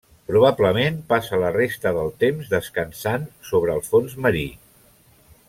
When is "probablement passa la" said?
0.29-1.51